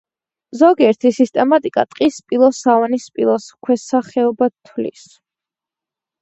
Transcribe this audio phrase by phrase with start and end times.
[0.59, 5.07] ზოგიერთი სისტემატიკა ტყის სპილოს სავანის სპილოს ქვესახეობად თვლის.